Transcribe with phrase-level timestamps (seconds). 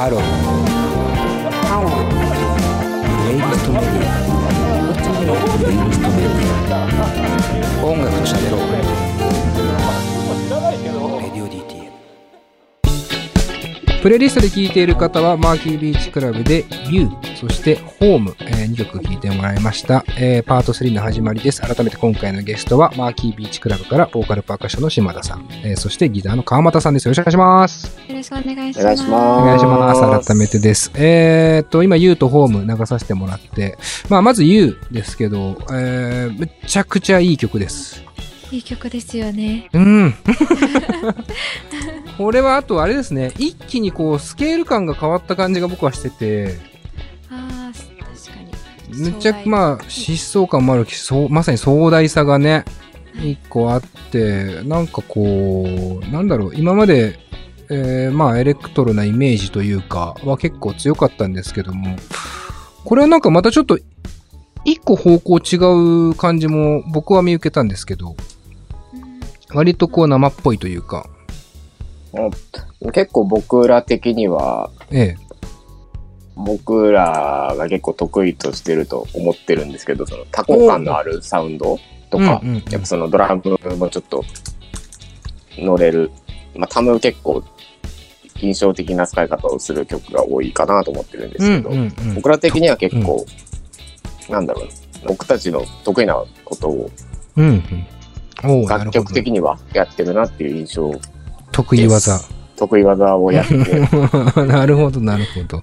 [0.00, 0.20] ハロー
[1.68, 4.16] ハロープレイリストメディア
[5.58, 8.60] プレイリストメディア音楽としゃべろう。
[11.20, 11.99] Radio DTM
[14.02, 29.02] プレイリストで聴いている方はマーキービーチクラブで You そしてホーム、え2曲聴いてもらいました、えーパート3の始まりです改めて今回のゲストは MARQUEE BEACH CLUB からボーカルパーカッションの島田さん、えーそしてギターの川又さんですよろしくお願いしますよろしくお願いします。
[29.02, 30.28] お願いしますます。
[30.28, 30.90] 改めてです。
[30.94, 33.78] えーっと、今、U とホーム流させてもらって、
[34.08, 38.02] まあ、まず U ですけど、えー、めちゃくちゃいい曲です。
[38.50, 39.68] いい曲ですよね。
[39.72, 40.14] うん。
[42.20, 46.58] これは、あと、あれですね、一気にこう、スケール感が変わった感じが僕はしてて、
[47.30, 48.42] ああ、確か
[48.90, 49.02] に。
[49.04, 52.66] めっちゃ、まあ、疾走感もあるし、そうまさに壮大さがね、
[53.14, 55.64] 一個あって、なんかこ
[56.06, 57.18] う、なんだろう、今まで、
[57.70, 61.96] えーまあ、エレクトロなイメージというか、は結構強かったんですけども、
[62.84, 63.78] これはなんかまたちょっと、
[64.66, 68.14] 一個方向違う感じも僕は見受けたんですけど、
[68.92, 69.56] うん。
[69.56, 71.08] 割とこう生っぽいというか、
[72.92, 75.16] 結構僕ら的には、ええ、
[76.34, 81.78] 僕らが結構得意としてると思ってるんですけど、そのタコ感のあるサウンド
[82.10, 82.62] とか、うんうんうん。
[82.70, 84.24] やっぱそのドラムもちょっと
[85.58, 86.10] 乗れる、
[86.56, 87.44] まあタム結構
[88.40, 92.14] 印象的な使い方をする曲が多いかなと思ってるんですけど、うんうんうん。
[92.14, 93.24] 僕ら的には結構、
[94.28, 94.70] なんだろうな、
[95.06, 96.14] 僕たちの得意な
[96.44, 96.90] ことを
[97.36, 97.62] うん
[98.42, 98.66] うん。
[98.66, 99.12] 楽曲。
[99.12, 100.90] 的にはやってるなっていう印象、
[101.52, 102.20] 得意技。
[102.56, 103.54] 得意技をやって、
[104.46, 105.62] なるほど、なるほど。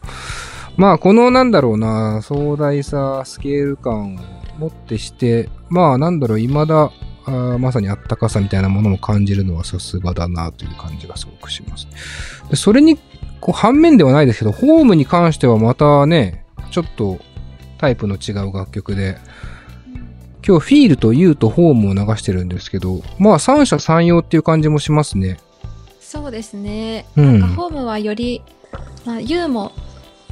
[0.77, 4.17] まあ、このなんだろうな、壮大さ、スケール感を
[4.59, 6.91] もってして、まあ、なんだろう、未だ、
[7.25, 11.87] あーまさにあったかさみたいなものも感じるのはさすがだなという感じがすごくします。
[12.49, 12.97] でそれに、
[13.41, 17.17] こう、反面ではないですけど、ホームに関してはまたね、ちょっと
[17.77, 19.17] タイプの違う楽曲で、
[20.47, 25.37] 今日フィールと U とホームを流してるんですけど、まあ三者三様っていう感じもしますね。
[26.09, 27.05] そうですね。
[27.17, 28.41] うんなんかホームはより、
[29.05, 29.73] まあ、ユーも、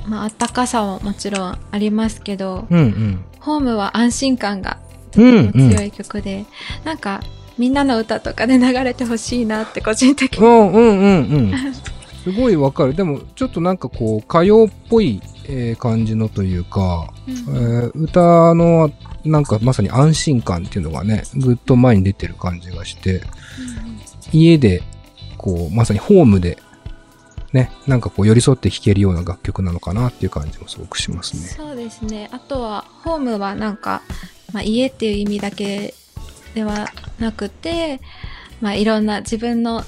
[0.08, 3.26] まあ、あったかさももちろんありますけど、うんうん。
[3.42, 4.78] ホームは安心感が
[5.12, 6.46] とても強い曲で、
[6.86, 7.22] なんか、
[7.58, 10.48] みんなの歌とかで流れてほしいなって個人的に。
[10.48, 11.54] うんうんうんうん。
[12.24, 12.96] すごいわかる。
[12.96, 18.92] でも、ちょっとなんかこう、歌謡っぽい、えー感じのというか、えー歌の、
[19.26, 23.22] なんかまさに安心感っていうのがね、ぐっと前に出てる感じがして、
[24.32, 24.82] 家で、
[25.46, 26.58] こう、まさにホームで、
[27.54, 31.44] ね、なんかこう寄り添って弾けるような楽曲なのかなっていう感じもすごくしますね。
[31.44, 32.30] そうですね。
[32.34, 34.02] あとは、ホームはなんか、
[34.52, 35.94] まあ、家っていう意味だけ
[36.56, 36.90] では
[37.20, 38.02] なくて、
[38.60, 39.84] まあ、いろんな自分の、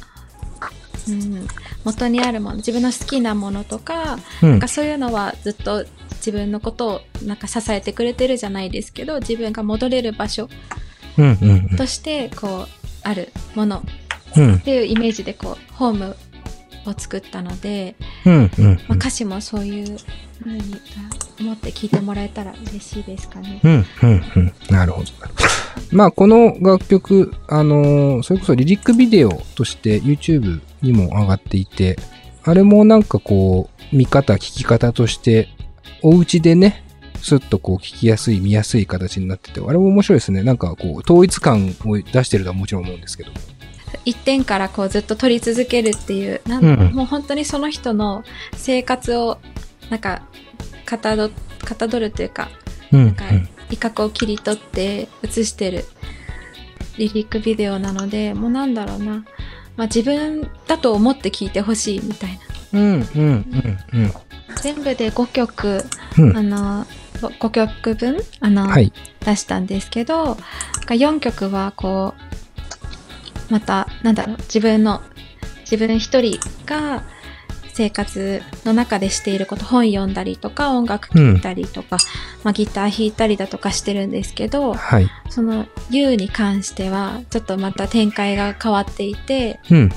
[1.10, 1.48] うん、
[1.84, 4.68] 元にあるもの、自分の好きなものとか、うんなんか。
[4.68, 5.86] そういうのはずっと
[6.18, 10.50] 自分のことをなんか支えてくれてるじゃないですけど、自分が戻れる場所
[11.78, 12.68] として、こう、
[13.04, 13.84] あるもの
[14.56, 16.16] っていうイメージで、こう、ホーム
[16.86, 19.98] を作ったので、うんうんまあ、歌詞もそういう
[20.40, 20.62] 風に
[21.40, 23.60] 思って聞いてもらえたら嬉しいですかね。
[23.64, 24.54] うん、うん、うん。
[24.70, 25.08] なるほど。
[25.92, 31.98] まあ、この楽曲、あのーそれこそリリックビデオとして YouTube にも上がっていて、
[32.44, 35.50] あれもなんかこう、見方、聞き方として、
[36.02, 36.84] お家でね、
[37.22, 40.44] スッとこう聞きやすい、見やすい形になってて、あれも面白いですね。
[40.44, 43.32] なんかこう、統一感を出してるとはもちろん思うんですけど。
[44.06, 48.24] 一点からこうずっと撮り続けるっていう、なんうんもう本当にその人の
[48.56, 49.40] 生活を、
[49.90, 50.22] なんか、
[50.86, 51.30] かたど、
[51.64, 52.50] かたどるというか、
[52.92, 53.26] うん、なんか
[53.70, 55.86] 威嚇を切り取って映してる
[56.98, 59.26] リリックビデオなので、もうなんだろうな。
[59.76, 62.40] まあ自分だと思って聴いてほしいみたい
[62.74, 62.80] な。
[62.80, 64.14] うん、うん、うん、うん。
[64.62, 65.86] 全部で5曲、
[66.18, 66.86] うんあの、
[67.22, 68.92] 5曲分、あの、はい。
[69.26, 70.38] 出したんですけど、
[70.88, 72.27] 4曲はこう、
[73.50, 75.02] また、なんだろう、自分の、
[75.70, 77.04] 自分一人が
[77.74, 81.98] 生活の中でしていること、本読んだりとか、音楽聴いたりとか、
[82.44, 85.08] まあギター弾いたりだとかしてるんですけど、はい。
[85.30, 89.92] その You に関しては、ちょっとまた展開が変わっていて、うん、うん。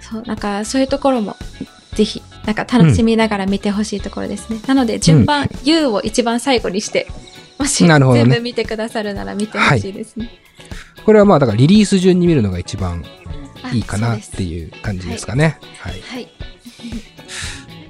[0.00, 1.36] そう、なんかそういうところも、
[1.94, 4.60] ぜひ、なんか楽しみながら見てほしいところですね。
[4.66, 7.06] なので、順番、You を一番最後にして、
[7.58, 10.30] もし、全部見てくださるなら見てほしいですね。
[11.04, 13.04] これはまあ、だからリリース順に見るのが一番
[13.62, 14.46] あいいかなってう。
[14.46, 15.58] いう感じですかね。
[15.78, 16.00] はい。
[16.00, 16.28] はい。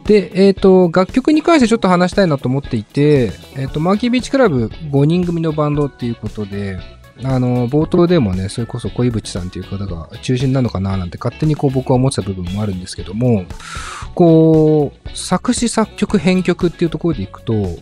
[0.04, 6.78] で、えっ、と、楽曲に関してちょっと話したいなと思っていて、えっ、と、マーキービーチクラブ5人組のバンドっていうことで、
[7.22, 13.44] あの、冒頭でもね、それこそ小井淵さんっていう方が中心なのかななんて勝手にこう僕は思ってた部分もあるんですけども、
[14.14, 17.78] こう、作詞作曲編曲っていうところでいくと、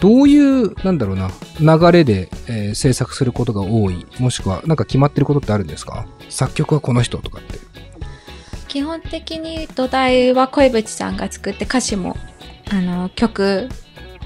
[0.00, 1.30] どういう、なんだろうな、
[1.60, 6.06] 流れで、えー制作することが多いもしくは、なんか決まってることってあるんですか？
[6.28, 7.58] 作曲はこの人とかって。
[8.68, 12.16] 基本的に土台は小渕さんが作って歌詞も
[12.70, 13.68] あの曲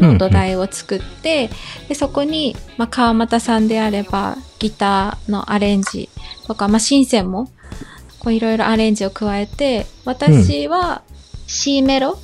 [0.01, 1.51] の土台を作って、
[1.89, 6.09] でそこに、まあ、川又さんであればギターのアレンジ
[6.47, 7.51] とか、まあ、シンセンも
[8.19, 11.03] こういろいろアレンジを加えて私は
[11.47, 12.19] C メロ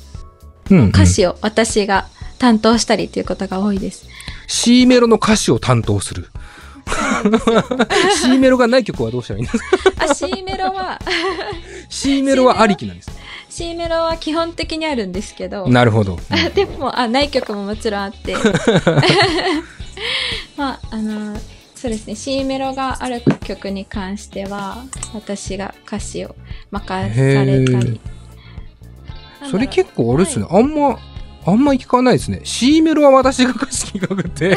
[0.69, 2.07] うん、うん歌詞を私が
[2.37, 4.07] 担当したりっていうことが多いです。
[4.47, 6.29] C メロの歌詞を担当する。
[8.21, 10.03] C メロがない曲はどうしたらいいんですか？
[10.09, 10.99] あ C メロは
[11.89, 13.08] ?C メロはありきなんです。
[13.59, 16.17] C メロは基本的にあるんですけどなるほど。
[16.55, 18.33] でもあない曲ももちろんあって。
[20.55, 21.35] まああの
[21.75, 26.37] そうですね C メロがある曲に関しては私が歌詞を
[26.71, 27.99] 任されたり。
[29.51, 30.97] それ結構あれですね、あんま、
[31.45, 32.41] あんま聞かないですね。
[32.45, 34.55] C メロは私が歌詞聞かなくて、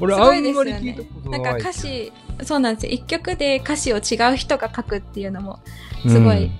[0.00, 1.40] 俺あんまり聞いたことない。
[1.40, 2.12] なんか歌詞
[2.44, 2.92] そうなんですよ。
[2.92, 5.60] 一曲で歌詞を違う人が書くっていうのも
[6.06, 6.50] すごい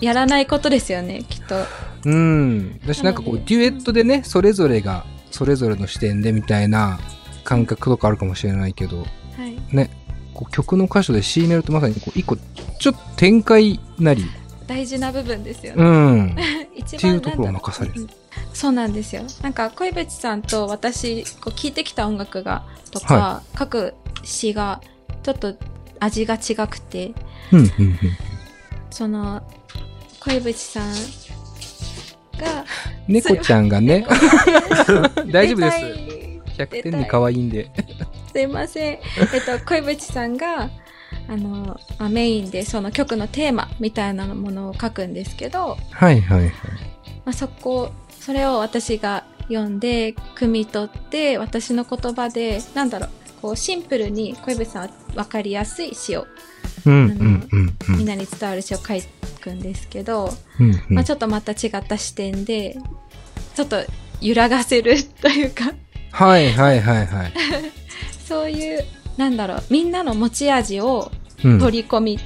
[0.00, 1.56] やらないことですよねきっと。
[2.04, 2.12] うん。
[2.12, 2.80] うん。
[2.82, 6.98] 私なんかこう、デュエットでね、それぞれが、それぞれの視点でみたいな
[7.44, 9.04] 感覚とかあるかもしれないけど、は
[9.46, 9.90] い。
[10.34, 14.24] こう曲の箇所で C メロってまさにこう一個、ちょっと展開なり、
[14.66, 15.82] 大事な部分ですよね。
[15.82, 16.36] うん。
[16.74, 18.02] 一っていうところを任される。
[18.02, 18.08] うん。
[18.54, 19.22] そうなんですよ。
[19.42, 24.80] なんか小渕さんと私こう聴いてきた音楽がとか、は各詩が
[25.22, 25.54] ちょっと
[25.98, 27.12] 味が違くて。
[27.52, 27.98] うん、うん、うん。
[28.90, 29.42] その
[30.20, 30.92] 小渕さん
[32.38, 32.64] が
[33.08, 34.06] 猫ちゃんがね、
[35.32, 35.78] 大丈夫です。
[36.56, 37.70] す100点に可愛いんで。
[38.32, 39.00] すいませんえっ
[39.44, 40.70] と小渕さんが
[41.28, 46.50] あの、まあ、メインでその曲のテーマみたいなものを書くんですけど、はいはいはい。
[47.24, 53.10] まあ、そこそれを私が読んで汲み取って私の言葉でなんだろう
[53.42, 56.26] こうシンプルに小渕さんは分かりやすい詩を
[56.84, 58.94] みんなに伝わる詩を書
[59.40, 62.76] くんですけど、うんうんまあ、ちょっとまた違った視点で
[63.54, 63.76] ちょっと
[64.20, 65.72] 揺らがせるというか
[66.12, 67.32] はいはいはいはい。
[68.26, 68.84] そういう
[69.16, 71.10] なんだろうみんなの持ち味を
[71.44, 72.18] うん、取り込み、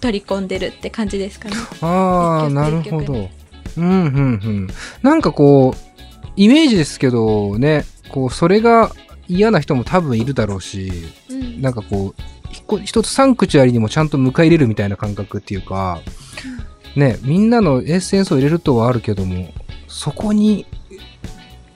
[0.00, 1.56] 取り込んでるって感じですかね。
[1.80, 3.28] ああ、なるほど。
[3.76, 4.68] うんうんうん。
[5.02, 8.92] なんかこう、イメージですけどね、こう、それが
[9.28, 10.90] 嫌な人も多分いるだろうし、
[11.28, 12.22] うんなんかこう、
[12.54, 16.00] 一個一つサンクチュアリにもちゃんと迎え入れるみたいな感覚っていうか、
[16.94, 19.52] ね、みんなのエッセンスを入れるとはあるけども、
[19.88, 20.66] そこに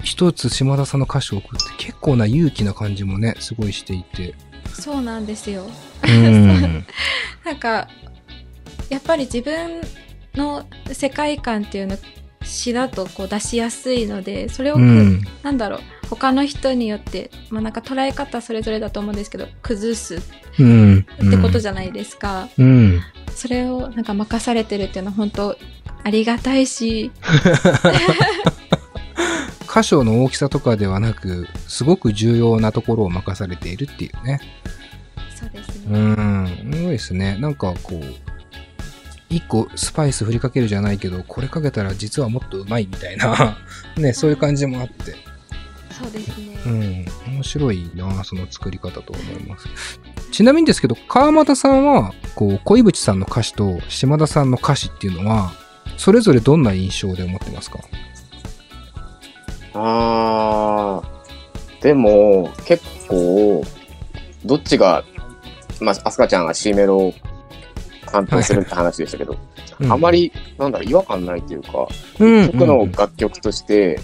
[0.03, 4.35] 一つ島田さんの歌詞を送って結構な勇気な感じもね、すごいしていて。
[4.73, 5.67] そうなんですよ。
[6.07, 6.87] うん。
[7.45, 7.89] なんか、
[8.89, 9.81] やっぱり自分
[10.35, 11.97] の世界観っていうの
[12.49, 15.23] 詩だとこう出しやすいので、それをく、うん。
[15.43, 20.21] なんだろう、他の人によって、まあなんか捉え方それぞれだと思うんですけど、崩すっ
[20.59, 21.05] うん。
[21.31, 22.49] てことじゃないですか。
[22.59, 23.01] うん。
[23.35, 25.57] それをなんか任されてるっていうのは本当
[26.05, 27.13] ありがたいし、
[29.73, 34.41] 箇所の大きさとかではなく、すごく重要なところを任されているっていうね。
[35.35, 35.99] そうですうね。
[36.01, 36.47] ん。
[36.73, 37.37] すごいですね。
[37.39, 38.03] なんかこう、
[39.31, 43.59] 一個スパイス振りかけるじゃないけど、これかけたら実はもっとうまいみたいな、
[43.97, 45.17] ね、そういう感じもあって。
[45.91, 46.59] そうですね。
[46.65, 47.05] うん。
[47.35, 49.67] 面白いな、その作り方と思います。
[50.31, 55.53] ちなみにですけど、川又さんは、こう、小井淵さんの歌詞と島田さんの歌詞っていうのは、
[55.97, 57.81] それぞれどんな印象で思ってますか？
[59.75, 63.65] あー、でも、結構、
[64.45, 65.05] どっちが、
[65.81, 67.15] まあ、アスカちゃんが C メロを
[68.09, 69.37] 担当するって話でしたけど、
[69.89, 71.87] あまり、り、なんだろう、違和感ないというか、
[72.19, 74.01] うん僕の楽曲として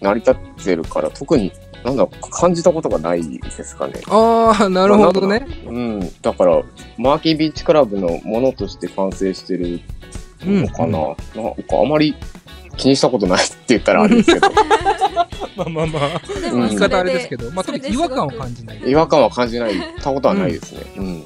[0.00, 1.52] 成り立ってるから、特に、
[1.84, 3.94] なんだろう、感じたことがないですかね。
[4.08, 5.46] ああ、なるほどね。
[5.66, 6.00] うん。
[6.22, 6.62] だから、
[6.96, 9.80] マーキービーチクラブのものとして完成してる
[10.44, 10.86] のかな。
[10.86, 12.14] うんなんかあまり
[12.76, 14.48] 気にしたことないって言ったらあれですけど、
[15.56, 16.20] まあまあまあ。
[16.40, 18.80] 言い方あれですけど、まあ、特に違和感を感じない。
[18.86, 20.80] 違和感は感じない、たことはないですね。
[20.96, 21.24] うん。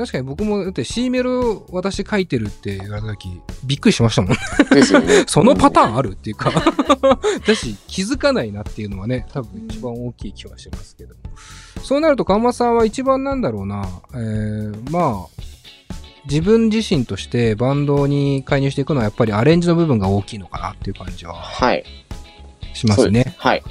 [0.00, 4.30] 確かに僕も、だって C メロ私書いてるって言われた時、びっくりしましたもん。
[4.70, 5.24] ですよね。
[5.28, 6.50] そのパターンあるっていうか。
[7.46, 11.14] だし、気づかないなっていうのはね、多分一番大きい気はしますけど。
[11.82, 15.42] そうなると、川間さんは一番なんだろうな、えー、まあ、
[16.24, 21.84] 自分自身としてバンドに介入していくのはやっぱりアレンジの部分が大きいのかなっていう感じははい。
[22.72, 23.34] しますね。
[23.36, 23.62] はい。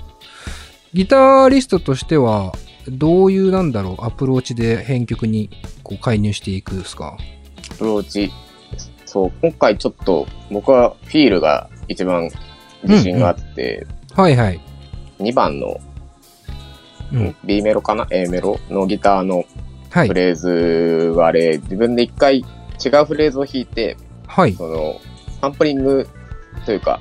[0.93, 5.49] ギタリストとしては、えどういう、なんだろう、アプローチで編曲に
[5.83, 7.17] こう介入していくんですか？
[7.71, 8.31] アプローチ。
[9.05, 12.29] そう、今回ちょっと僕はフィールが一番
[12.83, 14.59] 自信があって、はいはい。
[15.19, 15.79] 2番の
[17.11, 17.35] うん。
[17.43, 19.45] B メロかな ?A メロのギターの
[19.89, 20.07] はい。
[20.07, 20.49] フレーズ
[21.15, 22.43] はあれ、自分で一回違
[23.01, 24.53] うフレーズを弾いて、はい。
[24.53, 25.01] その、
[25.41, 26.07] サンプリング
[26.67, 26.99] というか、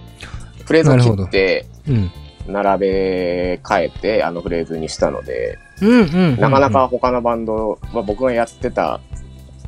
[0.65, 2.11] フレーズを切って、うん。
[2.47, 6.41] 並べ替えて、あのフレーズにしたので、うんうんうんうん。
[6.41, 9.01] なかなか他のバンドは僕がやってた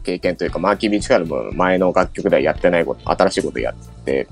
[0.03, 4.29] 経験というか、マーキー・ビーチカルも前の楽曲ではやってないこと、新しいことやって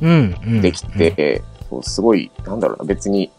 [0.00, 0.60] うんうん。
[0.62, 3.30] できて、そうすごい、なんだろうな、別に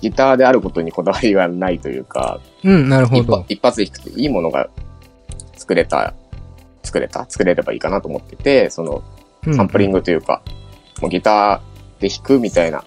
[0.00, 3.44] ギターであることにこだわりがないというか、うん、なるほど。
[3.48, 4.68] 一発で弾くといいものが
[5.56, 6.14] 作れた、
[6.82, 9.02] 作れた作れればいいかなと思ってて、その
[9.54, 9.98] サンプリング。
[9.98, 10.42] グというか、
[11.00, 12.84] もうギターで弾くみたいな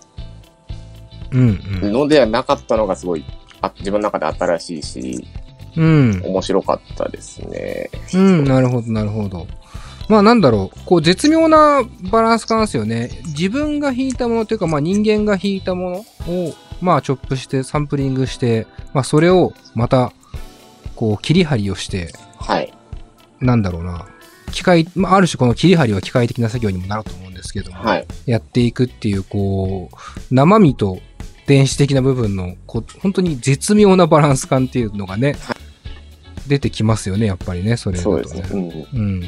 [1.31, 1.91] うんうん。
[1.91, 3.23] のではなかったのがすごい、
[3.61, 5.27] あ自分の中で新しいし、
[5.75, 6.21] うん。
[6.23, 7.89] 面白かったですね。
[8.13, 9.47] うん、なるほど、なるほど。
[10.09, 13.11] まあなんだろう、こう絶妙なバランス感ですよね。
[13.27, 20.11] 自分が弾いたものというか、まあ人間が弾いたものを、まあチョップして、サンプリングして、まあそれをまた、
[20.95, 22.73] こう切り張りをして、はい。
[23.39, 24.07] なんだろうな。
[24.51, 28.07] 機械、まあある種この切り張りは機械的な作業にもなると思うんですけども、はい。
[28.25, 29.95] やっていくっていう、こう、
[30.31, 30.99] 生身と
[31.49, 35.35] 電子的な部分の、こう、本当に絶妙なバランス感っていうのがね、
[36.47, 38.47] 出てきますよね、やっぱりね、それだとそうね。
[38.51, 38.99] うん。
[38.99, 39.23] うん。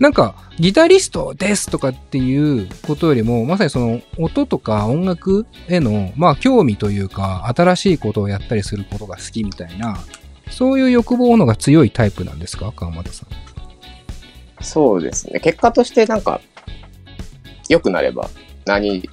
[0.00, 9.98] なんか、ギタリストですとかっていうことよりも、まさにその音とか音楽への、まあ興味というか、新しいことをやったりすることが好きみたいな、
[10.50, 12.72] そういう欲望のが強いタイプなんですか？
[12.74, 13.28] 川又さん。
[14.64, 15.38] そうですね。
[15.38, 16.40] 結果としてなんか、
[17.68, 18.28] 良くなれば、
[18.66, 19.08] 何、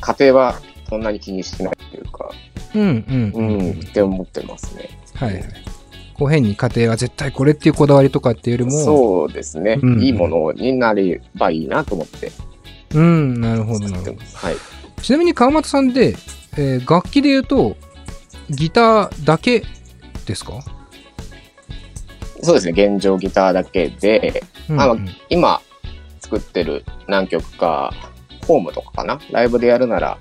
[0.00, 0.60] 家庭は
[0.92, 2.30] そんなに気にしてないというか、
[2.74, 3.68] うんうんううん。
[3.70, 4.90] ん、って思ってますね。
[5.14, 5.44] はいはい。
[6.12, 12.30] こう変に家庭が絶対これっていうこだわりとかっていうよりも、そうですね、うんいいものになればいいなと思って
[12.92, 13.00] う。
[13.00, 14.12] ん、なるほどなるほど。
[14.34, 14.56] はい。
[15.00, 16.14] ちなみに川又さんで、
[16.58, 17.74] えー楽器で言うと、
[18.50, 19.64] ギターだけ
[20.26, 20.62] ですか？
[22.42, 25.62] そうですね、現状ギターだけで、あのうんうん今
[26.20, 27.94] 作ってる何曲か、
[28.46, 29.18] ホームとかかな？
[29.30, 30.18] ライブでやるなら、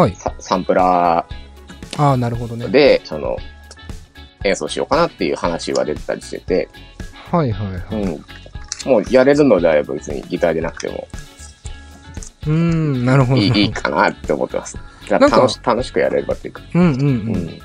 [0.00, 0.14] はい。
[0.16, 1.24] ササンプラあ
[1.96, 2.70] あ、なるほどねー。
[2.70, 3.36] で、その、
[4.44, 6.68] 演奏しようかなっていう話は出てたりしてて、
[7.30, 8.02] はいはいはい。
[8.04, 8.24] うん。
[8.90, 11.08] もうやれるのであれば別にギターでなくても
[12.46, 13.40] うーん、なるほど。
[13.40, 14.78] いいかなって思ってます。
[15.10, 16.62] 楽し楽しくやれればっていうか。
[16.74, 17.36] うんうんううん。
[17.48, 17.58] ん。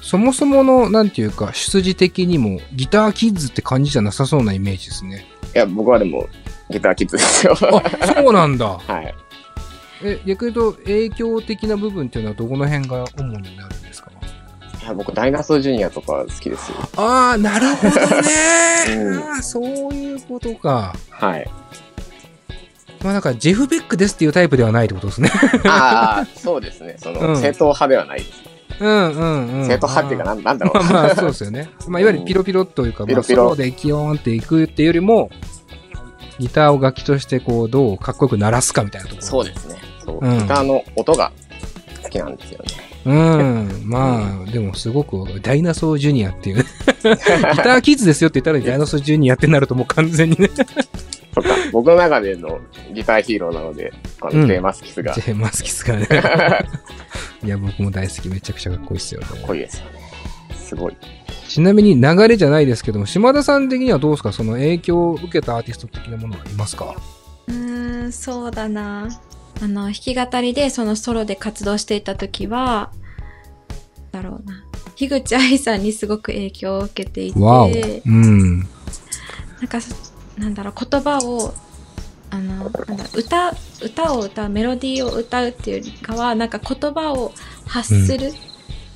[0.00, 5.26] そもそもの、なんていうか、出自的にも、ギターキッズって感じじゃなさそうなイメージですね。
[5.54, 6.28] いや、僕はでも
[6.70, 7.54] ギターキッズですよ。
[7.54, 8.66] あ、そうなんだ。
[8.86, 9.14] はい。
[10.02, 14.10] え、逆に言うと、影響的な部分っていうのはどこの辺が主になるんですか？
[14.82, 16.76] いや、僕、ダイナソージュニアとか好きですよ。
[16.96, 18.28] ああ、なるほどね。
[18.88, 20.94] うんそういうことか。
[21.10, 21.50] はい。
[23.02, 25.30] まあなんか、ジェフ・ベックですっていうタイプではないってことですね。
[25.64, 26.96] ああ、そうですね。
[26.98, 28.32] その、うん正統派ではないです。
[28.78, 29.66] うんうんうん。
[29.66, 30.82] 正統派っていうか、なんなんだろう。
[30.84, 31.70] まあまあ、そうですよね。
[31.88, 35.30] まあ、いわゆるピロピロというか、まあ、ピロピロでキヨーンっていくっていうよりも、
[36.38, 39.26] ギターを楽器として、こう、どうかっこよく鳴らすかみたいなところ。
[39.26, 39.76] そうですね。
[40.06, 40.18] そう。
[40.22, 41.32] うんギターの音が
[42.02, 42.64] 好きなんですよね。
[43.04, 43.82] うん。
[43.84, 46.56] まあ、でもすごく、ダイナソージュニアっていう。
[46.64, 46.64] ギ
[47.02, 50.48] ターキッズですよって言ったら、ダイナソージュニアってなるともう完全にね。
[51.34, 52.58] そっか、僕の中での
[52.94, 55.12] ギターヒーローなので、あの、うんジェイマスキスが。
[55.14, 56.08] ジェーマスキスがね。
[57.44, 58.28] いや、僕も大好き。
[58.28, 59.26] めちゃくちゃかっこいいですよね。
[59.46, 59.90] 濃いですよね。
[60.56, 60.96] すごい。
[61.48, 64.32] ちなみに流れじゃないですけども、島田さん的にはどうですか？
[64.32, 66.96] その影響を受けたアーティスト的なものはいますか？
[67.46, 69.08] うーん、そうだな。
[69.62, 72.90] あの、弾き語りでそのソロで活動していた時は、
[74.12, 74.64] だろうな。
[74.96, 78.02] 樋口愛さんにすごく影響を受けていて。
[78.06, 78.58] うん。
[78.60, 78.64] な
[79.64, 79.94] んかそ、
[80.38, 81.54] なんだろう、言葉を、
[82.30, 87.32] あの、なんだ歌、歌を歌う、メロディーを歌うっていうよりかは、なんか言葉を
[87.66, 88.32] 発する、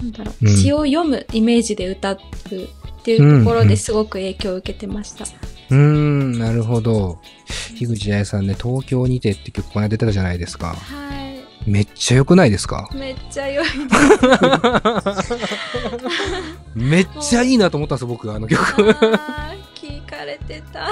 [0.00, 2.18] なんだろう、うん詩を読むイメージで歌うっ
[3.02, 5.24] ていうところですごく影響を受けてました。
[5.24, 7.18] うーん、なるほど。
[7.76, 10.74] 樋口愛さんね、東京にてって曲この間出てたじゃないですか。
[10.74, 11.70] はい。
[11.70, 12.88] めっちゃ良くないですか？
[12.94, 13.66] めっちゃ良い。
[16.74, 18.62] めっちゃいいなと思ったんですよ、僕、あの曲。
[19.74, 20.88] 聞かれてた。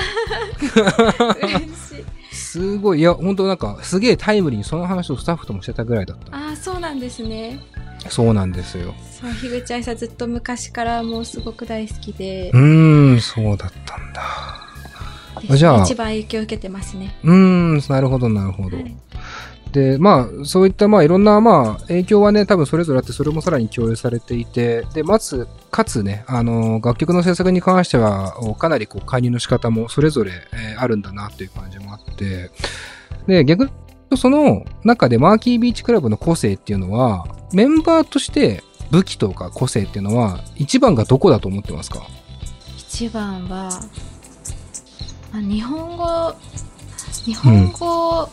[1.43, 1.63] 嬉し
[2.33, 2.35] い。
[2.35, 6.37] すごい、いや、本当なんか、すげえタイムリーにその話をスタッフともしてたぐらいだった。
[6.37, 7.61] ああ、そうなんですね。
[8.11, 8.95] そうなんですよ。
[9.11, 14.68] そう、樋口愛さんずっと昔からもうすごく大好きでう、ーん、そうだったんだ。
[15.41, 17.17] でじゃあ一番影響を受けてますね。
[17.25, 18.77] うーん、なるほど、なるほど。
[18.77, 18.97] はい
[19.71, 32.51] で、まあ、そういった、まあ、いろんな、まあ、影響はね、多分それぞれあって、それもさらに共有されていて、で、まず、かつね、あの、楽曲の制作に関しては、かなりこう、介入の仕方もそれぞれ、えーあるんだなという感じもあって、
[33.27, 33.69] で、逆
[34.17, 42.07] その中でマーキービーチクラブの個性っていうのは、メンバーとして武器とか個性っていうのは、一番がどこだと思ってますか？
[42.79, 43.71] 一番は、まあ、
[45.33, 46.35] 日本語
[47.25, 48.29] 日本語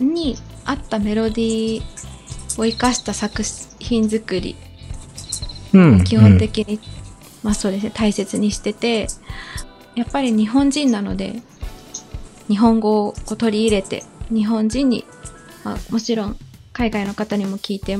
[0.00, 3.42] に合ったメロディーを生かした作
[3.78, 4.56] 品作り。
[5.74, 6.80] うん基本的に、
[7.42, 9.08] まあそうですね大切にしてて
[9.94, 11.42] やっぱり日本人なので
[12.48, 15.04] 日本語を取り入れて日本人に、
[15.64, 16.36] まあ、もちろん
[16.72, 17.98] 海外の方にも聞いて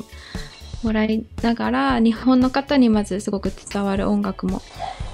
[0.82, 4.62] もらいながら日本の方にまずすごく伝わる音楽も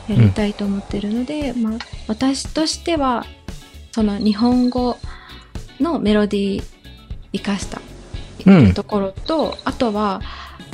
[0.08, 3.24] やりたいと思ってるので、まあ、私としては
[3.92, 4.96] その日本語
[5.80, 6.64] のメロディー
[7.32, 7.80] 生かした
[8.46, 10.20] うんところと、あとは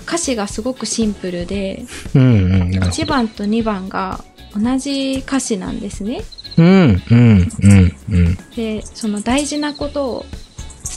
[0.06, 1.84] 歌詞がすごくシンプルで
[2.14, 2.70] うんうん。
[2.70, 6.22] なるほ1番と2番が同じ歌詞なんですね。
[6.56, 8.38] どうんうんうんうん。
[8.56, 10.26] でその大事なことを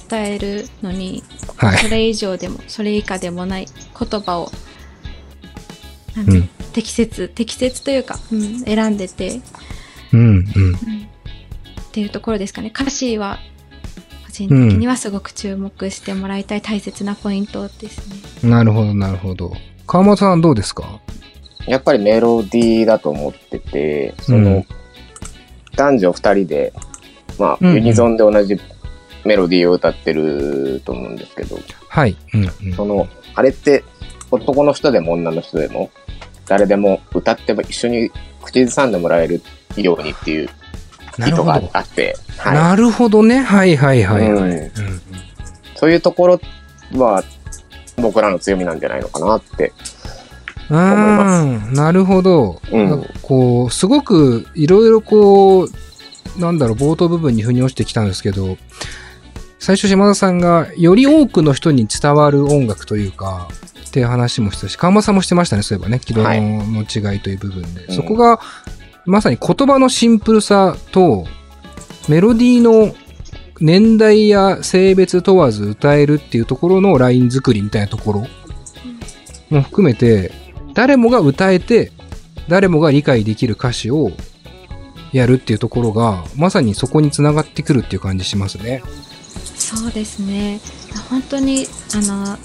[0.09, 1.23] 伝えるのに
[1.57, 1.77] はい。
[1.77, 4.51] それ以上でもそれ以下でもない言葉を、
[6.17, 9.39] うん適切適切というか、うん、選んでて、
[10.11, 10.43] うんうん。
[10.43, 10.45] っ
[11.91, 13.39] ていうところですかね歌詞は
[14.25, 18.49] 個人的にはすごく注目してもらいたい大切なポイントですね。
[18.49, 19.53] なるほどなるほど。
[19.87, 20.99] 川本さんどうですか？
[21.67, 24.65] やっぱりメロディーだと思ってて、その、うん
[25.75, 26.71] 男女二人で、
[27.39, 28.59] まあ、うんうんユニゾンで同じ
[29.25, 32.15] メロディーを歌ってると思うんですけど、はい。
[32.35, 32.73] うんうん。
[32.73, 33.83] その、あれって
[34.29, 35.89] 男の人でも女の人でも、
[36.47, 39.41] 誰でも歌っても一緒に口ずさんでもらえる
[39.77, 40.49] ようにっていう
[41.19, 41.69] 意図がなるほど。
[41.73, 43.39] あって、はなるほどね。
[43.39, 44.41] はいはいはいはい。
[44.41, 44.71] うんうん
[45.75, 46.39] そういうところ
[46.93, 47.25] は
[47.97, 49.73] 僕らの強みなんじゃないのかなって。
[50.69, 52.61] うん、うんなるほど。
[52.71, 55.69] うんこう、すごくいろいろこう、
[56.39, 58.57] なんだろう、冒頭部分に腑に落ちてきたんですけど、
[59.59, 63.49] 最初島田さんがより多くの人に伝わる音楽というか、
[63.93, 67.83] っていう話もしたし、川間さんもしてましたね、そういえばね、軌道の違いという部分で。
[67.83, 68.39] うんそこが、
[69.05, 71.27] まさに言葉のシンプルさと、
[72.07, 72.95] メロディーの
[73.59, 78.27] 年代や性別問わず歌えるっていうところのライン作りみたいなところ
[79.51, 80.31] も含めて、
[80.73, 81.91] 誰もが歌えて、
[82.47, 84.09] 誰もが理解できる歌詞を
[85.11, 88.81] やるっていうところが、まさにそこにつながってくるっていう感じしますね。
[89.55, 90.59] そうですね
[91.09, 92.37] 本当にあの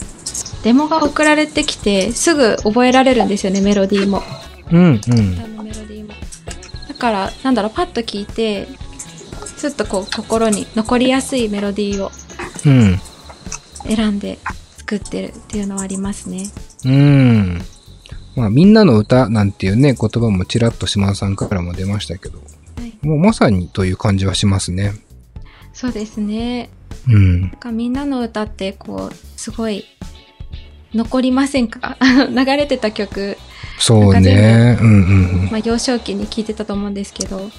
[0.63, 4.23] デモが送られてきてすぐ覚えられるんですよねメロディーも
[4.71, 4.91] うんうん。
[4.93, 6.13] メロディーも
[6.89, 8.67] だからなんだろうパッと聞いて
[9.57, 12.11] すっとこう心に残りやすいメロディーを
[12.67, 12.99] うん。
[13.87, 14.39] 選んで
[14.77, 16.45] 作ってるっていうのはありますね
[16.85, 17.63] うん。
[18.37, 22.45] まあ、みんなの歌なんていうね、言葉もちらっと島田さんからも出ましたけど、は
[22.85, 24.93] いもうまさにという感じはしますね。
[25.73, 26.71] そうですね
[27.09, 27.41] うん。
[27.43, 29.85] なんかみんなの歌ってこうすごい
[30.95, 31.97] 残りませんか？
[32.31, 33.37] 流れてた曲
[33.79, 34.77] そうね。
[34.81, 37.51] うんうんまあ、幼少期に聞いてたと思うんですけど、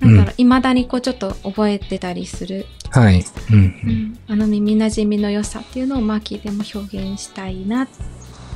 [0.00, 3.02] なんだろう、未だにこうちょっと覚えてたりする、うん。
[3.02, 3.24] はい。
[3.50, 7.92] うんうんあの耳なじみの良さっていうのをマーキーでも表現したいなと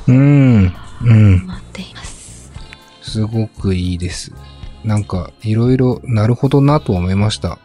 [0.07, 0.17] うん。
[0.17, 0.73] うん。
[1.03, 1.43] うん。
[1.43, 2.51] 思っています。
[3.01, 4.31] すごくいいです。
[4.83, 7.59] なんか、いろいろ、なるほどなと思いました。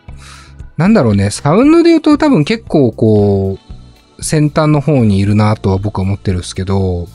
[0.76, 3.71] なんだろうね、サウンドで言うと多分結構こう、
[4.22, 7.08] 先端の方にいるなとは僕は思ってるんですけど、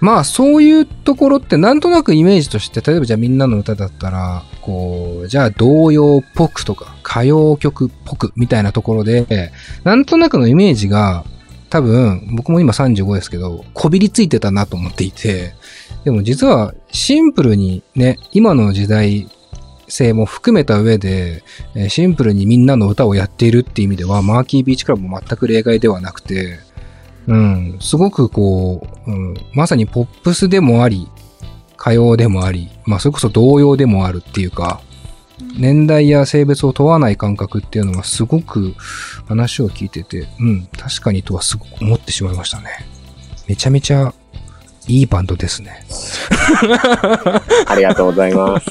[0.00, 9.52] まあそういうところってなんとなくイメージとして、例えばじゃあみんなの歌だったら、こう、じゃあ童謡っぽくとか歌謡曲っぽくみたいなところで、
[9.84, 11.24] なんとなくのイメージが
[11.70, 15.54] 多分僕も今35ですけど、こびりついてたなと思っていて、
[16.04, 19.28] でも実はシンプルにね、今の時代
[19.92, 21.42] 性も含めた上で、
[21.88, 26.58] シンプルにみんなの歌をやっているっていう意味では、マーキービーチクラブも全く例外ではなくて、
[27.26, 31.08] うん、すごくこう、うん、まさにポップスでもあり、
[31.78, 34.80] 歌謡でもあり、まあそれこそ童謡でもあるっていうか、
[35.58, 38.74] 年代や性別を問わない感覚っていうのはすごく
[39.26, 42.70] 話を聞いてて、うん、確かにとはすごく思ってしまいましたね。
[43.48, 44.14] めちゃめちゃ
[44.88, 45.84] いいバンドですね。
[47.66, 48.70] ありがとうございます。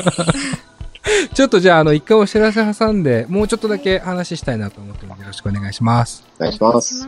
[1.34, 6.24] ちょっとじゃあ、あの、一回お知らせ挟んで、もうちょっとだけ話したいなと思ってるので、よろしくお願いします。
[6.38, 7.08] お願いします。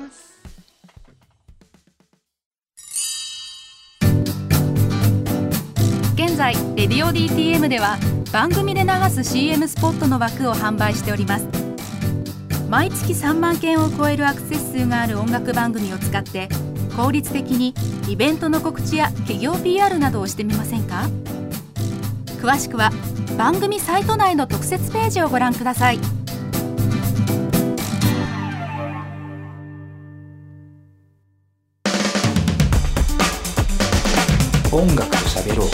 [6.16, 7.98] 現在「レディオ DTM」では
[8.32, 11.48] 番組で流す CM スポットの枠を販売しております
[12.70, 16.50] 毎月3万件を超えるアクセス数がある音楽番組を使って
[16.96, 17.74] 効率的に
[18.08, 21.10] イベントの告知や企業 PR などをしてみませんか？
[22.42, 22.92] 詳しくは
[23.38, 26.00] 番組サイト内の特設ページをご覧ください。
[34.72, 35.70] 音楽と喋ろう。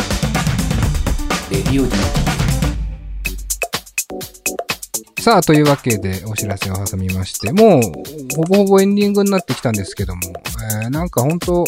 [1.51, 2.28] レディオ DT
[5.19, 7.81] さあ、というわけでお知らせを挟みまして、もう、
[8.35, 10.21] ほぼほぼエンディングになってきたんですけども、
[10.81, 11.65] えー、なんか本当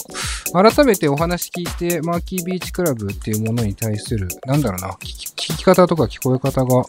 [0.54, 6.86] 改めてお話聞いて、マーキービーチクラブっていうものに対する、なんだろうな、聞き聞き方とか聞こえ方が、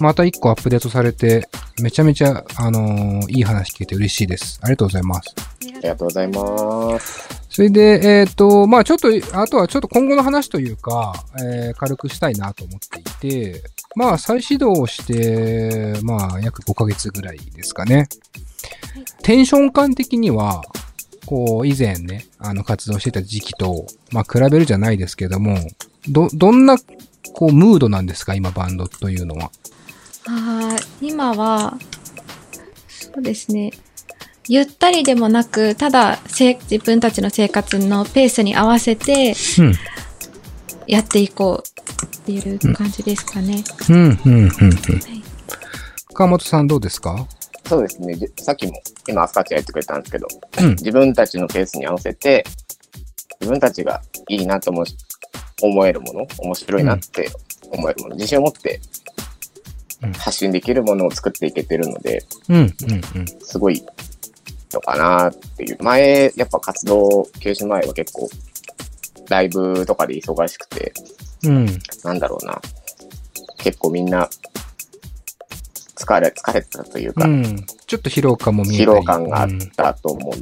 [0.00, 1.48] また一個アップデートされて、
[1.80, 4.58] めちゃめちゃ、あのーいい話聞けて嬉しいです。
[4.62, 5.34] ありがとうございます。
[5.38, 7.28] ありがとうございます。
[7.48, 13.62] それで、えっ、と、まあちょっと、あとはちょっと今後の話というか、えー軽くしたいなと思っていて、
[13.94, 18.08] まあ再始動をして、まあ約5ヶ月ぐらいですかね。
[19.22, 20.62] テンション感的には、
[21.26, 25.58] こう、以前ね、あの、活動してた時期と、まあ比べるじゃないですけども、
[26.08, 26.76] ど、どんな、
[27.34, 29.50] こう、ムードなんですか今バンドというのは？
[30.26, 31.78] あー今は、
[32.88, 33.70] そうですね。
[34.48, 39.74] ゆったりでもなく、ただせ、自分たちの生活のペースに合わせてうん。
[40.90, 43.62] やっていこうっていう感じですかね。
[43.88, 44.50] うん、うん、うん、うん。
[46.12, 47.28] 川本さんどうですか？
[47.64, 48.14] そうですね。
[48.16, 48.72] じさっきも、
[49.08, 50.26] 今、アスカちゃん言ってくれたんですけど、
[50.60, 50.70] うん。
[50.70, 52.44] 自分たちのペースに合わせて、
[53.40, 54.84] 自分たちがいいなと思う
[55.62, 57.30] 思えるもの、面白いなって
[57.70, 58.80] 思えるもの、自信を持って
[60.02, 62.72] うん発信できるものを作っていけてるので、うん、うん、うん。
[63.42, 63.80] すごい
[64.72, 65.80] のかなっていう。
[65.80, 68.28] 前、やっぱ活動休止前は結構、
[69.30, 70.92] ライブとかで忙しくて、
[71.44, 71.66] うん。
[72.04, 72.60] なんだろうな。
[73.58, 74.28] 結構みんな、
[75.96, 77.64] 疲れ、疲れてたというか、うん。
[77.86, 80.34] ちょっと疲労感も見え疲労感があったと思う。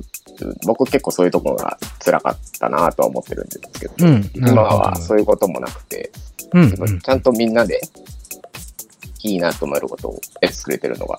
[0.66, 4.14] 僕結構そういうところが辛かったなとは思ってるんですけど、うん。
[4.14, 4.30] うん。
[4.34, 6.10] 今はうそういうこともなくて、
[6.54, 7.80] うん、ちゃんとみんなで
[9.22, 11.18] いいなと思えることをやってくれてるのが、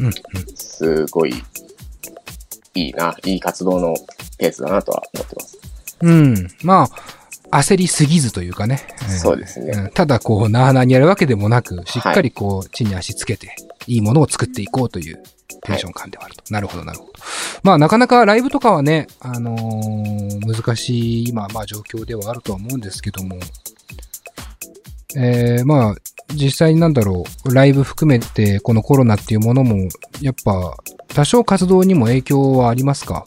[0.00, 0.06] うん。
[0.06, 0.12] うん。
[0.54, 1.32] すごい
[2.74, 3.94] いいな、いい活動の
[4.36, 5.53] ペースだなとは思ってます。
[6.04, 6.48] うん。
[6.62, 6.88] ま
[7.50, 8.82] あ、焦りすぎずというかね。
[9.02, 15.22] えーそうですねんただこう、なあなあにやるわけでもなく、しっかりこう、地に足つけて、いいものを作っていこうという
[15.64, 16.42] テンション感ではあると。
[16.52, 17.12] なるほど、なるほど。
[17.62, 20.24] まあ、なかなかライブとかはね、あのー
[20.62, 23.36] 難しい、今、まあ状況ではあるとは思うんですけども、
[25.16, 25.94] えー、まあ、
[26.34, 29.88] 実際になんだろう、ライブ含めて、このコロナっていうものも、
[30.20, 30.76] やっぱ、
[31.08, 33.24] 多少活動にも影響はありますか？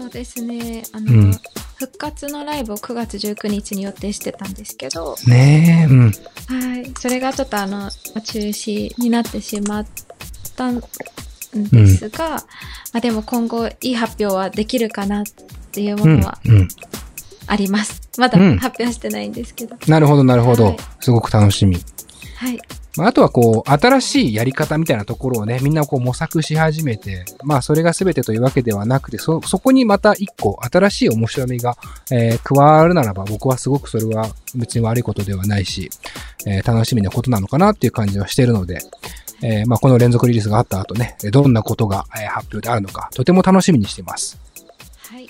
[0.00, 0.82] そうですね。
[0.92, 1.32] あの、うん
[1.76, 6.04] 復活のライブを9月19日に予定してたんですけど、ねえ、うん。
[6.04, 6.92] はい。
[6.98, 7.86] それがちょっとあの、ま
[8.16, 9.86] あ中止になってしまっ
[10.56, 12.40] たんですが、ま
[12.92, 15.24] あでも今後いい発表はできるかなっ
[15.72, 16.38] ていうもうんのは。
[16.44, 16.68] うん。
[17.46, 18.02] あります。
[18.18, 19.76] まだうん発表してないんですけど。
[19.86, 20.64] なるほど、なるほど。
[20.66, 21.78] はいすごく楽しみ。
[22.36, 22.60] はい。
[22.96, 31.76] まあ、あとはこう、新しいやり方みたいなところをね、みんなこう模索し始めて、まあ、それが全てというわけではなくて、そ、そこにまた一個新しい面白みが、
[32.10, 35.90] えー加わるならば、僕はすごくそれは別に悪いことではないし、
[36.46, 38.80] えー楽しみなことなのかなっていう感じはしているので、
[39.42, 44.38] えーまあ、この連続リリースがあった後ね、どんなことが、えー発表であるのか、とても楽しみにしています。
[45.08, 45.28] はい。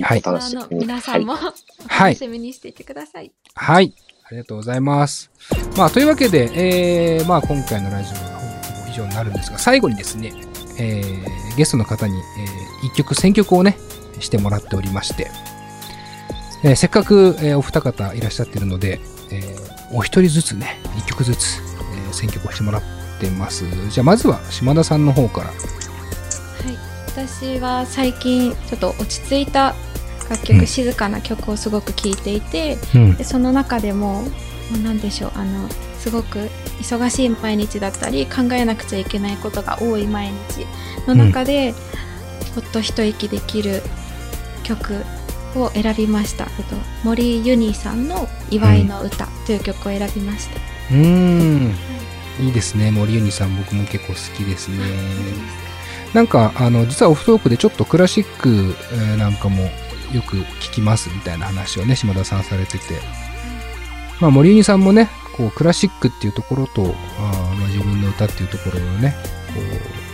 [0.00, 0.22] はい。
[0.70, 3.32] 皆さんも、はい 楽しみにしていてください。
[3.54, 3.92] はい。
[4.24, 5.30] ありがとうございます。
[5.76, 6.50] まあ、というわけで、
[7.18, 10.32] えー、まあ、今回のラジオはほぼ以上になるんですが、最後にですね、
[10.78, 13.76] えー、ゲストの方に、えー、一曲、選曲をね、
[14.20, 15.30] してもらっておりまして、
[16.64, 21.60] えーせっかく、えーお二方いらっしゃってるので、えーお一人ずつね、一曲ずつ、
[21.96, 22.82] えー選曲をしてもらっ
[23.20, 23.64] てます。
[23.90, 25.46] じゃあ、まずは島田さんの方から。
[25.48, 25.56] はい。
[27.08, 29.74] 私は最近、ちょっと落ち着いた
[30.32, 34.28] 楽曲、うん静かな曲をすごく聴いていて、うんでその中でも、も
[34.76, 35.68] うなんでしょう、あの、
[35.98, 36.48] すごく
[36.80, 40.66] 忙しい毎日だったり、考えなくちゃいけないことが多い毎日
[41.06, 41.72] の中で、
[42.54, 43.82] ほっと一息できる
[44.62, 45.04] 曲
[45.54, 46.48] を選びました。
[46.58, 50.56] えっと、森ユニさんの祝いの歌という曲を選びました。
[50.90, 51.74] うーん。
[52.40, 52.90] いいですね。
[52.90, 54.78] 森ユニさん、僕も結構好きですね。
[56.14, 59.70] なんか、あの、実はオフトークでちょっとクラシックえーなんかも
[60.12, 63.00] よく聞きますみたいな話をね、島田さんされてて。
[64.20, 69.16] まあ、森ユニさんもね、こう、クラシックっていうところと、あーまあ、自分の歌っていうところをね、
[69.54, 70.12] こう、えー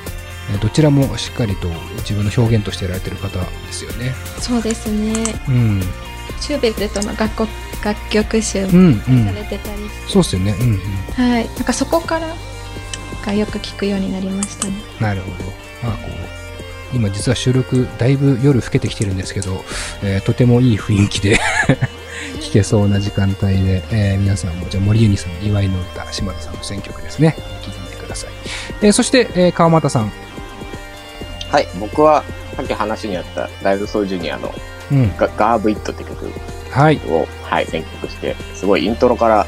[0.63, 4.15] どちらもしっかりと自分の表現としてやられてる方ですよね。
[4.41, 5.13] そうですね。
[5.47, 5.83] うん。
[6.41, 7.49] シューベルトの楽曲
[7.85, 9.33] 楽曲集もうん、うんさ。
[9.33, 10.53] れてたりして、そうっすよね。
[10.59, 10.79] うん、うん。
[11.23, 11.47] はい。
[11.47, 12.43] なんかそこから、なんか
[13.27, 14.73] かよく聞くようになりましたね。
[15.01, 15.35] なるほど。
[15.83, 16.38] まあこう、
[16.93, 19.63] 今実は収録だいぶ夜更けてきてるんですけど、
[20.03, 21.39] えーとてもいい雰囲気で
[22.41, 27.35] 聞けそうな時間帯で、えー皆さんも、じゃあ森ユニさん、祝いの歌、島田さんの選曲ですね。
[27.63, 28.31] 聞いてみてください。
[28.83, 30.13] えーそして、えー川又さん。
[31.51, 32.25] はい、僕は、
[32.57, 34.55] さっき話にあった、ダイズソージュニアの
[34.91, 35.13] うん。
[35.17, 36.31] ガガーブイットって曲
[36.71, 37.01] はい。
[37.09, 39.47] を、はい、選曲して、すごいイントロから、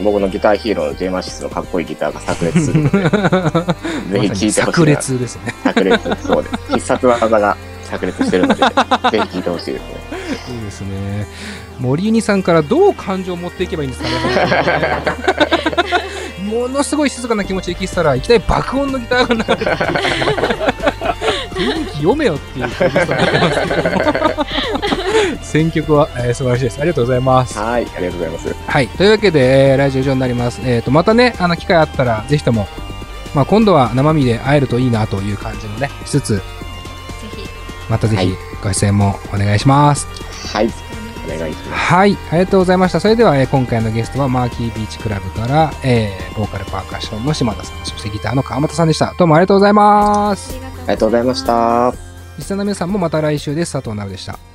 [0.00, 3.00] 僕のギターヒーローの J マシスのかっこいいギターが炸裂するので、
[4.28, 4.72] ぜひ聴いてほしいな。
[4.72, 5.54] 炸裂ですね。
[5.64, 6.56] 炸裂、そうです。
[6.72, 7.56] 必殺技が
[7.90, 8.60] 炸裂してるので、
[9.10, 10.08] ぜひ聴いてほしいですね。
[10.54, 11.26] いいですね。
[11.80, 15.02] 森ユニさんからどう感情を持っていけばいいんですかね。
[16.48, 20.87] ものすごい静かな気持ちで聴いてたら、いきなり爆音のギターが流れて。
[21.54, 24.46] 雰囲気読めよっていうプレイリストになってますけども。
[25.42, 26.78] 選曲は、えー素晴らしいです。
[26.80, 27.58] ありがとうございます。
[27.58, 28.54] はい、ありがとうございます。
[28.66, 28.88] はい。
[28.88, 30.60] というわけで、えーラジオ上になります。
[30.64, 32.66] えっ、と、またね、あの、機会あったら、ぜひとも、
[33.34, 36.42] まあ、今度は生身で会えるといいなという感じもね、しつつ、ぜ
[37.36, 37.48] ひ、
[37.90, 40.06] またぜひはいご出演もお願いします。
[40.52, 40.70] はい、
[41.26, 41.70] お願いします。
[41.72, 43.00] はい、ありがとうございました。
[43.00, 49.14] それでは、えー今回のゲストはマーキービーチクラブから、えーボーカルパーカッションの島田さん、そしてギターの川本さんでした。
[49.18, 50.77] どうもありがとうございます。
[50.88, 52.08] ありがとうございますありがとうございました。
[52.38, 53.72] リスナーの皆さんもまた来週です。
[53.72, 54.47] 佐藤直でした。